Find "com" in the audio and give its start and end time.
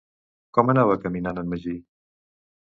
0.57-0.71